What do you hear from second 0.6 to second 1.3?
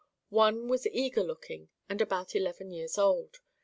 was eager